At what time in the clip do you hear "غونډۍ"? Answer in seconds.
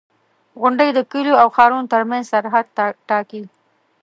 0.61-0.89